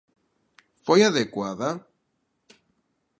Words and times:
Foi 0.85 0.99
adecuada? 1.03 1.69